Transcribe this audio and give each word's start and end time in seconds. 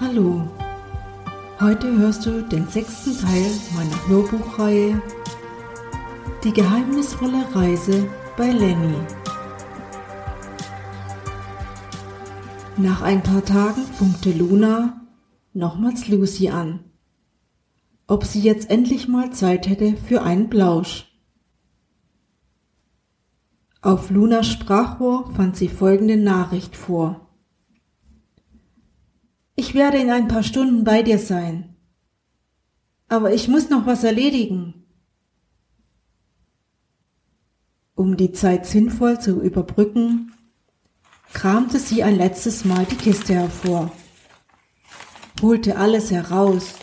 Hallo, 0.00 0.48
heute 1.58 1.98
hörst 1.98 2.24
du 2.24 2.40
den 2.42 2.68
sechsten 2.68 3.18
Teil 3.18 3.50
meiner 3.74 4.08
Hörbuchreihe 4.08 5.02
Die 6.44 6.52
geheimnisvolle 6.52 7.52
Reise 7.52 8.08
bei 8.36 8.52
Lenny. 8.52 8.94
Nach 12.76 13.02
ein 13.02 13.24
paar 13.24 13.44
Tagen 13.44 13.82
funkte 13.82 14.30
Luna 14.30 15.00
nochmals 15.52 16.06
Lucy 16.06 16.48
an, 16.50 16.78
ob 18.06 18.24
sie 18.24 18.40
jetzt 18.40 18.70
endlich 18.70 19.08
mal 19.08 19.32
Zeit 19.32 19.68
hätte 19.68 19.96
für 19.96 20.22
einen 20.22 20.48
Plausch. 20.48 21.06
Auf 23.82 24.10
Lunas 24.10 24.46
Sprachrohr 24.46 25.28
fand 25.34 25.56
sie 25.56 25.68
folgende 25.68 26.16
Nachricht 26.16 26.76
vor. 26.76 27.27
Ich 29.60 29.74
werde 29.74 29.98
in 29.98 30.08
ein 30.08 30.28
paar 30.28 30.44
Stunden 30.44 30.84
bei 30.84 31.02
dir 31.02 31.18
sein. 31.18 31.74
Aber 33.08 33.34
ich 33.34 33.48
muss 33.48 33.70
noch 33.70 33.86
was 33.86 34.04
erledigen. 34.04 34.86
Um 37.96 38.16
die 38.16 38.30
Zeit 38.30 38.66
sinnvoll 38.66 39.20
zu 39.20 39.40
überbrücken, 39.42 40.32
kramte 41.32 41.80
sie 41.80 42.04
ein 42.04 42.14
letztes 42.14 42.64
Mal 42.64 42.86
die 42.86 42.94
Kiste 42.94 43.34
hervor, 43.34 43.90
holte 45.42 45.76
alles 45.76 46.12
heraus 46.12 46.74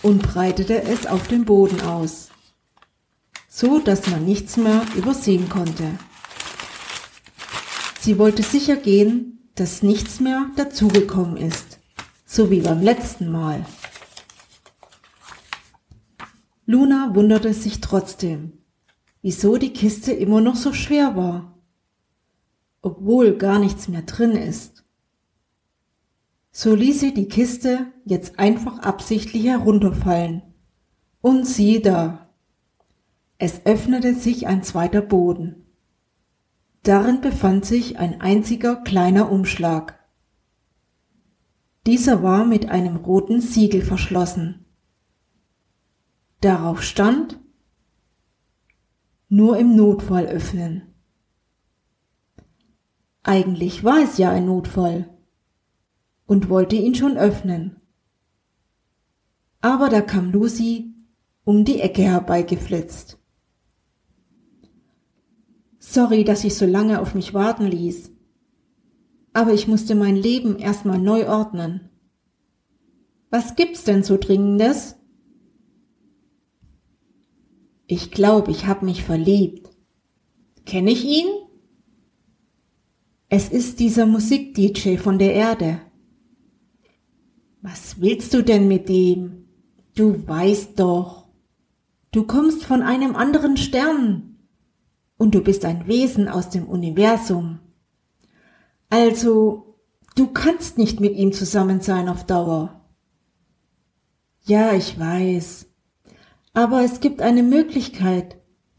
und 0.00 0.22
breitete 0.22 0.84
es 0.84 1.06
auf 1.06 1.28
dem 1.28 1.44
Boden 1.44 1.82
aus, 1.82 2.30
so 3.48 3.80
dass 3.80 4.06
man 4.06 4.24
nichts 4.24 4.56
mehr 4.56 4.86
übersehen 4.96 5.50
konnte. 5.50 5.98
Sie 8.00 8.16
wollte 8.16 8.42
sicher 8.42 8.76
gehen, 8.76 9.50
dass 9.56 9.82
nichts 9.82 10.20
mehr 10.20 10.46
dazugekommen 10.56 11.36
ist 11.36 11.71
so 12.32 12.50
wie 12.50 12.60
beim 12.60 12.80
letzten 12.80 13.30
Mal. 13.30 13.66
Luna 16.64 17.14
wunderte 17.14 17.52
sich 17.52 17.82
trotzdem, 17.82 18.54
wieso 19.20 19.58
die 19.58 19.74
Kiste 19.74 20.12
immer 20.12 20.40
noch 20.40 20.56
so 20.56 20.72
schwer 20.72 21.14
war, 21.14 21.58
obwohl 22.80 23.36
gar 23.36 23.58
nichts 23.58 23.86
mehr 23.88 24.00
drin 24.00 24.30
ist. 24.30 24.82
So 26.52 26.74
ließ 26.74 27.00
sie 27.00 27.12
die 27.12 27.28
Kiste 27.28 27.92
jetzt 28.06 28.38
einfach 28.38 28.78
absichtlich 28.78 29.44
herunterfallen. 29.44 30.40
Und 31.20 31.46
sieh 31.46 31.82
da. 31.82 32.30
Es 33.36 33.66
öffnete 33.66 34.14
sich 34.14 34.46
ein 34.46 34.62
zweiter 34.62 35.02
Boden. 35.02 35.66
Darin 36.82 37.20
befand 37.20 37.66
sich 37.66 37.98
ein 37.98 38.22
einziger 38.22 38.76
kleiner 38.76 39.30
Umschlag. 39.30 40.01
Dieser 41.86 42.22
war 42.22 42.44
mit 42.44 42.68
einem 42.68 42.96
roten 42.96 43.40
Siegel 43.40 43.82
verschlossen. 43.82 44.64
Darauf 46.40 46.82
stand 46.82 47.40
nur 49.28 49.58
im 49.58 49.74
Notfall 49.74 50.26
öffnen. 50.26 50.94
Eigentlich 53.24 53.82
war 53.82 54.00
es 54.02 54.18
ja 54.18 54.30
ein 54.30 54.46
Notfall 54.46 55.08
und 56.26 56.48
wollte 56.48 56.76
ihn 56.76 56.94
schon 56.94 57.16
öffnen. 57.16 57.80
Aber 59.60 59.88
da 59.88 60.00
kam 60.00 60.30
Lucy 60.30 60.94
um 61.44 61.64
die 61.64 61.80
Ecke 61.80 62.02
herbeigeflitzt. 62.02 63.18
Sorry, 65.80 66.22
dass 66.22 66.44
ich 66.44 66.54
so 66.54 66.66
lange 66.66 67.00
auf 67.00 67.14
mich 67.14 67.34
warten 67.34 67.66
ließ 67.66 68.12
aber 69.32 69.52
ich 69.52 69.68
musste 69.68 69.94
mein 69.94 70.16
Leben 70.16 70.58
erstmal 70.58 70.98
neu 70.98 71.28
ordnen. 71.28 71.88
Was 73.30 73.56
gibt's 73.56 73.84
denn 73.84 74.02
so 74.02 74.18
Dringendes? 74.18 74.96
Ich 77.86 78.10
glaube, 78.10 78.50
ich 78.50 78.66
habe 78.66 78.84
mich 78.84 79.04
verliebt. 79.04 79.70
Kenne 80.64 80.90
ich 80.90 81.04
ihn? 81.04 81.26
Es 83.28 83.48
ist 83.48 83.80
dieser 83.80 84.06
Musik-DJ 84.06 84.96
von 84.96 85.18
der 85.18 85.34
Erde. 85.34 85.80
Was 87.62 88.00
willst 88.00 88.34
du 88.34 88.42
denn 88.42 88.68
mit 88.68 88.88
dem? 88.88 89.46
Du 89.94 90.26
weißt 90.26 90.78
doch. 90.78 91.28
Du 92.10 92.24
kommst 92.24 92.64
von 92.64 92.82
einem 92.82 93.16
anderen 93.16 93.56
Stern. 93.56 94.36
Und 95.16 95.34
du 95.34 95.40
bist 95.40 95.64
ein 95.64 95.86
Wesen 95.86 96.28
aus 96.28 96.50
dem 96.50 96.66
Universum. 96.66 97.60
Also, 98.92 99.78
du 100.16 100.26
kannst 100.34 100.76
nicht 100.76 101.00
mit 101.00 101.16
ihm 101.16 101.32
zusammen 101.32 101.80
sein 101.80 102.10
auf 102.10 102.26
Dauer. 102.26 102.84
Ja, 104.42 104.74
ich 104.74 105.00
weiß. 105.00 105.66
Aber 106.52 106.84
es 106.84 107.00
gibt 107.00 107.22
eine 107.22 107.42
Möglichkeit, 107.42 108.36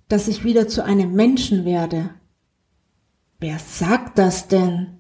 dass 0.09 0.27
ich 0.27 0.43
wieder 0.43 0.67
zu 0.67 0.85
einem 0.85 1.13
Menschen 1.13 1.65
werde. 1.65 2.11
Wer 3.39 3.57
sagt 3.57 4.19
das 4.19 4.47
denn? 4.47 4.99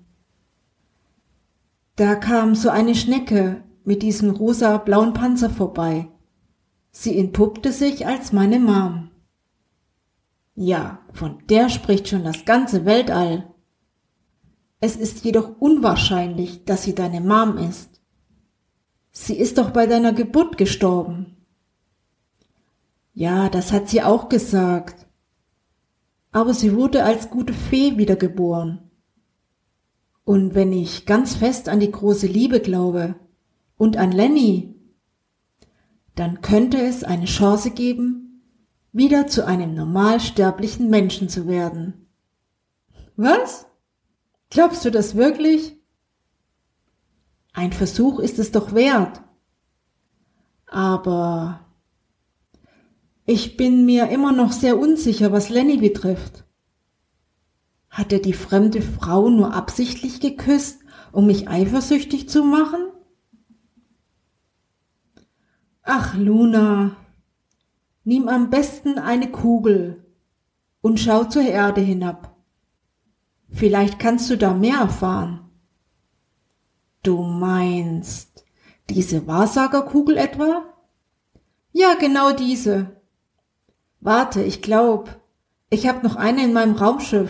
Da 1.95 2.15
kam 2.15 2.55
so 2.55 2.71
eine 2.71 2.95
Schnecke 2.95 3.63
mit 3.83 4.01
diesem 4.01 4.31
rosa 4.31 4.79
blauen 4.79 5.13
Panzer 5.13 5.51
vorbei. 5.51 6.07
Sie 6.89 7.15
entpuppte 7.19 7.71
sich 7.71 8.07
als 8.07 8.33
meine 8.33 8.59
Mom. 8.59 9.11
Ja, 10.55 11.01
von 11.11 11.37
der 11.49 11.69
spricht 11.69 12.07
schon 12.07 12.23
das 12.23 12.45
ganze 12.45 12.85
Weltall. 12.85 13.52
Es 14.85 14.97
ist 14.97 15.23
jedoch 15.23 15.61
unwahrscheinlich, 15.61 16.65
dass 16.65 16.83
sie 16.83 16.93
deine 16.93 17.21
Mom 17.21 17.57
ist. 17.57 18.01
Sie 19.11 19.37
ist 19.37 19.57
doch 19.57 19.69
bei 19.69 19.87
deiner 19.87 20.11
Geburt 20.11 20.57
gestorben. 20.57 21.37
Ja, 23.13 23.47
das 23.47 23.71
hat 23.71 23.87
sie 23.87 24.03
auch 24.03 24.27
gesagt. 24.27 25.07
Aber 26.33 26.53
sie 26.53 26.75
wurde 26.75 27.05
als 27.05 27.29
gute 27.29 27.53
Fee 27.53 27.95
wiedergeboren. 27.95 28.91
Und 30.25 30.53
wenn 30.53 30.73
ich 30.73 31.05
ganz 31.05 31.35
fest 31.35 31.69
an 31.69 31.79
die 31.79 31.91
große 31.91 32.27
Liebe 32.27 32.59
glaube 32.59 33.15
und 33.77 33.95
an 33.95 34.11
Lenny, 34.11 34.75
dann 36.15 36.41
könnte 36.41 36.81
es 36.81 37.05
eine 37.05 37.27
Chance 37.27 37.71
geben, 37.71 38.43
wieder 38.91 39.27
zu 39.27 39.47
einem 39.47 39.75
normalsterblichen 39.75 40.89
Menschen 40.89 41.29
zu 41.29 41.47
werden. 41.47 42.09
Was? 43.15 43.65
Glaubst 44.53 44.85
du 44.85 44.91
das 44.91 45.15
wirklich? 45.15 45.75
Ein 47.53 47.73
Versuch 47.73 48.19
ist 48.19 48.37
es 48.37 48.51
doch 48.51 48.75
wert. 48.75 49.23
Aber 50.67 51.65
ich 53.25 53.57
bin 53.57 53.83
mir 53.83 54.09
immer 54.09 54.31
noch 54.31 54.51
sehr 54.51 54.77
unsicher, 54.77 55.31
was 55.31 55.49
Lenny 55.49 55.77
betrifft. 55.77 56.45
Hat 57.89 58.13
er 58.13 58.19
die 58.19 58.33
fremde 58.33 58.83
Frau 58.83 59.27
nur 59.27 59.55
absichtlich 59.55 60.19
geküsst, 60.19 60.81
um 61.11 61.25
mich 61.25 61.47
eifersüchtig 61.47 62.29
zu 62.29 62.43
machen? 62.43 62.91
Ach, 65.81 66.15
Luna, 66.15 66.95
nimm 68.03 68.27
am 68.27 68.51
besten 68.51 68.99
eine 68.99 69.31
Kugel 69.31 70.05
und 70.81 70.99
schau 70.99 71.23
zur 71.23 71.41
Erde 71.41 71.81
hinab. 71.81 72.32
Vielleicht 73.53 73.99
kannst 73.99 74.29
du 74.31 74.37
da 74.37 74.53
mehr 74.53 74.79
erfahren. 74.79 75.51
Du 77.03 77.21
meinst 77.21 78.43
diese 78.89 79.27
Wahrsagerkugel 79.27 80.17
etwa? 80.17 80.63
Ja, 81.71 81.93
genau 81.93 82.33
diese. 82.33 83.01
Warte, 83.99 84.41
ich 84.41 84.61
glaub, 84.61 85.21
ich 85.69 85.87
hab 85.87 86.03
noch 86.03 86.15
eine 86.15 86.43
in 86.43 86.53
meinem 86.53 86.75
Raumschiff. 86.75 87.29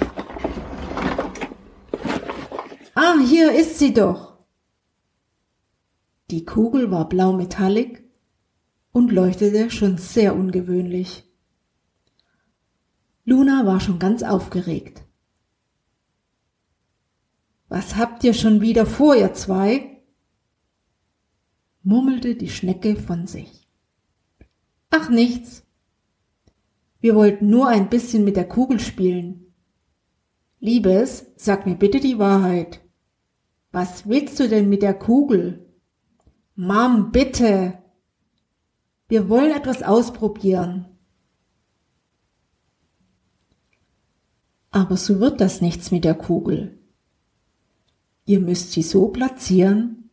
Ah, 2.96 3.16
hier 3.20 3.52
ist 3.54 3.80
sie 3.80 3.94
doch. 3.94 4.38
Die 6.32 6.46
Kugel 6.46 6.90
war 6.90 7.10
blau 7.10 7.34
metallic 7.34 8.04
und 8.92 9.12
leuchtete 9.12 9.70
schon 9.70 9.98
sehr 9.98 10.36
ungewöhnlich. 10.36 11.26
Luna 13.26 13.66
war 13.66 13.80
schon 13.80 14.00
ganz 14.00 14.24
aufgeregt. 14.24 15.04
Was 17.74 17.96
habt 17.96 18.24
ihr 18.24 18.36
schon 18.36 18.62
wieder 18.62 18.86
vor, 18.86 19.16
ihr 19.16 19.34
zwei? 19.34 20.00
murmelte 21.82 22.36
die 22.36 22.50
Schnecke 22.50 22.96
von 22.96 23.26
sich. 23.26 23.68
Ach 24.92 25.10
nichts. 25.10 25.64
Wir 27.00 27.16
wollten 27.16 27.50
nur 27.50 27.68
ein 27.70 27.90
bisschen 27.90 28.26
mit 28.26 28.36
der 28.36 28.48
Kugel 28.48 28.80
spielen. 28.80 29.56
Liebes, 30.60 31.26
sag 31.36 31.66
mir 31.66 31.74
bitte 31.74 32.00
die 32.00 32.20
Wahrheit. 32.20 32.80
Was 33.72 34.08
willst 34.08 34.40
du 34.40 34.48
denn 34.48 34.70
mit 34.70 34.84
der 34.84 34.94
Kugel? 34.94 35.66
Mom, 36.54 37.12
bitte. 37.12 37.80
Wir 39.08 39.30
wollen 39.30 39.50
etwas 39.52 39.82
ausprobieren. 39.82 40.96
Aber 44.70 44.96
so 44.96 45.20
wird 45.20 45.42
das 45.42 45.60
nichts 45.60 45.90
mit 45.90 46.04
der 46.04 46.14
Kugel. 46.14 46.83
Ihr 48.26 48.40
müsst 48.40 48.72
sie 48.72 48.84
so 48.84 49.10
platzieren, 49.10 50.10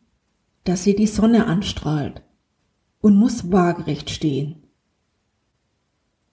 dass 0.65 0.85
sie 0.85 0.97
die 0.97 1.07
Sonne 1.07 1.47
anstrahlt 1.47 2.23
und 3.01 3.17
muss 3.17 3.51
waagerecht 3.51 4.11
stehen. 4.11 4.62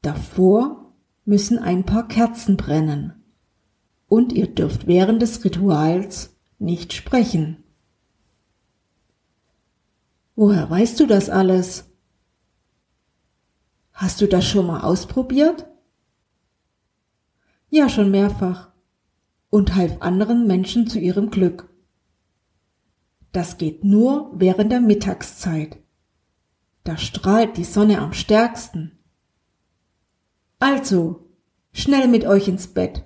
Davor 0.01 0.93
müssen 1.25 1.59
ein 1.59 1.85
paar 1.85 2.07
Kerzen 2.07 2.57
brennen 2.57 3.23
und 4.07 4.33
ihr 4.33 4.47
dürft 4.47 4.87
während 4.87 5.21
des 5.21 5.43
Rituals 5.43 6.35
nicht 6.59 6.93
sprechen. 6.93 7.63
Woher 10.35 10.69
weißt 10.69 10.99
du 10.99 11.07
das 11.07 11.29
alles? 11.29 11.85
Hast 13.91 14.21
du 14.21 14.27
das 14.27 14.45
schon 14.45 14.67
mal 14.67 14.81
ausprobiert? 14.81 15.65
Ja, 17.69 17.89
schon 17.89 18.11
mehrfach. 18.11 18.71
Und 19.57 19.73
half 19.73 20.03
anderen 20.03 20.45
Menschen 20.45 20.85
zu 20.85 20.99
ihrem 20.99 21.31
Glück. 21.31 21.67
Das 23.31 23.57
geht 23.57 23.83
nur 23.83 24.31
während 24.35 24.71
der 24.71 24.81
Mittagszeit. 24.81 25.79
Da 26.83 26.95
strahlt 26.95 27.57
die 27.57 27.63
Sonne 27.63 27.97
am 27.97 28.13
stärksten. 28.13 28.99
Also, 30.59 31.31
schnell 31.73 32.07
mit 32.07 32.23
euch 32.23 32.47
ins 32.47 32.67
Bett 32.67 33.03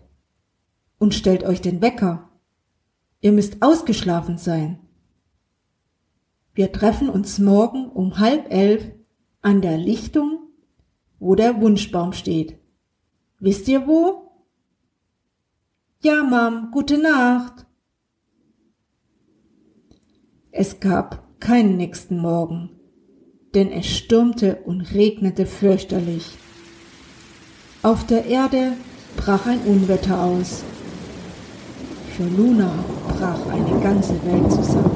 und 0.98 1.14
stellt 1.14 1.46
euch 1.46 1.62
den 1.62 1.82
Wecker. 1.82 2.30
Ihr 3.22 3.32
müsst 3.32 3.62
ausgeschlafen 3.62 4.38
sein. 4.38 4.78
Wir 6.54 6.74
treffen 6.74 7.08
uns 7.08 7.40
morgen 7.40 7.88
um 7.88 8.20
halb 8.20 8.52
elf 8.52 8.92
an 9.42 9.62
der 9.62 9.78
Lichtung, 9.78 10.50
wo 11.18 11.36
der 11.36 11.62
Wunschbaum 11.62 12.12
steht. 12.12 12.60
Wisst 13.40 13.70
ihr 13.70 13.88
wo? 13.88 14.31
Ja, 16.04 16.24
Mom, 16.24 16.70
gute 16.72 16.98
Nacht. 16.98 17.68
Es 20.52 20.80
gab 20.80 21.40
keinen 21.40 21.78
nächsten 21.78 22.18
Morgen, 22.18 22.72
denn 23.54 23.72
es 23.72 23.86
stürmte 23.86 24.64
und 24.66 24.96
regnete 24.96 25.46
fürchterlich. 25.46 26.40
Auf 27.84 28.04
der 28.08 28.26
Erde 28.26 28.72
brach 29.16 29.46
ein 29.46 29.60
Unwetter 29.60 30.24
aus. 30.24 30.64
Für 32.18 32.24
Luna 32.24 32.72
brach 33.08 33.46
eine 33.52 33.80
ganze 33.84 34.16
Welt 34.26 34.52
zusammen. 34.52 34.90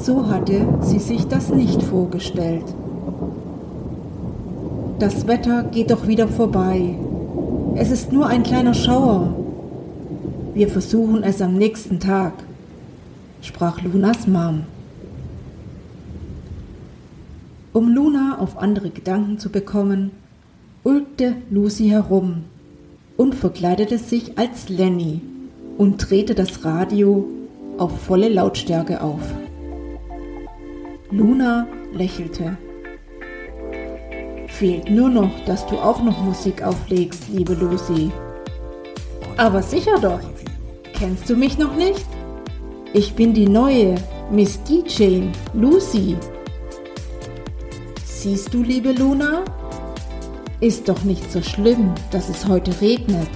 So 0.00 0.28
hatte 0.28 0.66
sie 0.80 0.98
sich 0.98 1.28
das 1.28 1.50
nicht 1.50 1.84
vorgestellt. 1.84 2.64
Das 4.98 5.28
Wetter 5.28 5.62
geht 5.62 5.92
doch 5.92 6.08
wieder 6.08 6.26
vorbei. 6.26 6.96
Es 7.76 7.90
ist 7.90 8.12
nur 8.12 8.28
ein 8.28 8.44
kleiner 8.44 8.72
Schauer. 8.72 9.34
Wir 10.54 10.68
versuchen 10.68 11.24
es 11.24 11.42
am 11.42 11.54
nächsten 11.54 11.98
Tag, 11.98 12.32
sprach 13.42 13.82
Lunas 13.82 14.28
Mom. 14.28 14.62
Um 17.72 17.92
Luna 17.92 18.38
auf 18.38 18.58
andere 18.58 18.90
Gedanken 18.90 19.40
zu 19.40 19.50
bekommen, 19.50 20.12
ulkte 20.84 21.34
Lucy 21.50 21.88
herum 21.88 22.44
und 23.16 23.34
verkleidete 23.34 23.98
sich 23.98 24.38
als 24.38 24.68
Lenny 24.68 25.20
und 25.76 26.08
drehte 26.08 26.36
das 26.36 26.64
Radio 26.64 27.28
auf 27.78 28.00
volle 28.02 28.28
Lautstärke 28.28 29.02
auf. 29.02 29.22
Luna 31.10 31.66
lächelte. 31.92 32.56
Fehlt 34.58 34.88
nur 34.88 35.08
noch, 35.08 35.32
dass 35.46 35.66
du 35.66 35.76
auch 35.76 36.00
noch 36.00 36.22
Musik 36.22 36.62
auflegst, 36.62 37.24
liebe 37.28 37.54
Lucy. 37.54 38.12
Aber 39.36 39.60
sicher 39.60 39.98
doch. 40.00 40.20
Kennst 40.92 41.28
du 41.28 41.34
mich 41.34 41.58
noch 41.58 41.74
nicht? 41.74 42.06
Ich 42.92 43.14
bin 43.14 43.34
die 43.34 43.48
neue 43.48 43.96
Miss 44.30 44.62
DJ, 44.62 45.22
Lucy. 45.54 46.16
Siehst 48.04 48.54
du, 48.54 48.62
liebe 48.62 48.92
Luna? 48.92 49.44
Ist 50.60 50.88
doch 50.88 51.02
nicht 51.02 51.32
so 51.32 51.42
schlimm, 51.42 51.92
dass 52.12 52.28
es 52.28 52.46
heute 52.46 52.80
regnet. 52.80 53.28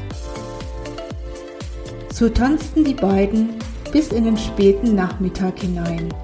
So 2.14 2.28
tanzten 2.28 2.84
die 2.84 2.94
beiden 2.94 3.54
bis 3.90 4.12
in 4.12 4.22
den 4.22 4.36
späten 4.36 4.94
Nachmittag 4.94 5.58
hinein 5.58 6.14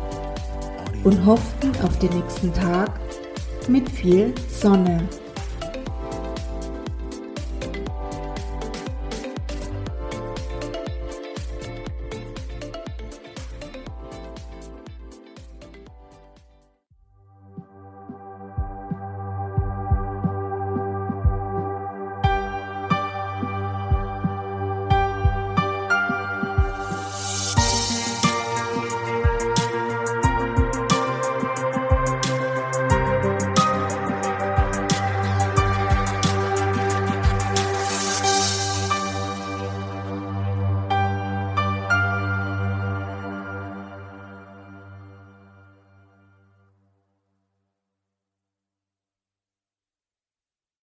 und 1.03 1.27
hofften 1.27 1.73
auf 1.83 1.99
den 1.99 2.11
nächsten 2.11 2.53
Tag 2.53 3.01
mit 3.69 3.89
viel 3.91 4.33
Sonne. 4.51 5.09